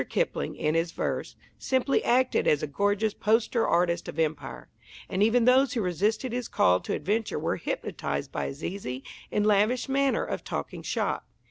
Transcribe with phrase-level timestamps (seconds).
[0.09, 4.67] Kipling, in his verse, simply acted as a gorgeous poster artist of Empire.
[5.07, 9.45] And even those who resisted his call to adventure were hypnotized by his easy and
[9.45, 11.27] lavish manner of talking "shop."